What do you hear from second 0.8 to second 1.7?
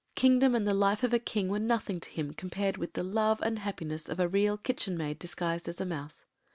of a king were